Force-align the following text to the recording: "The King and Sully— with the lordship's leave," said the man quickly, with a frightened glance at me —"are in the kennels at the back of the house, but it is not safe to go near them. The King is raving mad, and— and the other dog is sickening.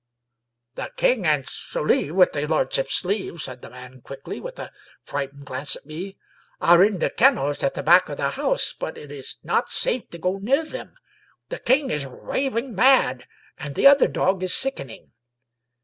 "The 0.73 0.89
King 0.97 1.27
and 1.27 1.47
Sully— 1.47 2.09
with 2.11 2.33
the 2.33 2.47
lordship's 2.47 3.05
leave," 3.05 3.39
said 3.39 3.61
the 3.61 3.69
man 3.69 4.01
quickly, 4.01 4.41
with 4.41 4.57
a 4.57 4.71
frightened 5.03 5.45
glance 5.45 5.75
at 5.75 5.85
me 5.85 6.17
—"are 6.59 6.83
in 6.83 6.97
the 6.97 7.11
kennels 7.11 7.61
at 7.61 7.75
the 7.75 7.83
back 7.83 8.09
of 8.09 8.17
the 8.17 8.31
house, 8.31 8.73
but 8.73 8.97
it 8.97 9.11
is 9.11 9.37
not 9.43 9.69
safe 9.69 10.09
to 10.09 10.17
go 10.17 10.39
near 10.39 10.65
them. 10.65 10.95
The 11.49 11.59
King 11.59 11.91
is 11.91 12.07
raving 12.07 12.73
mad, 12.73 13.25
and— 13.25 13.27
and 13.67 13.75
the 13.75 13.85
other 13.85 14.07
dog 14.07 14.41
is 14.41 14.55
sickening. 14.55 15.11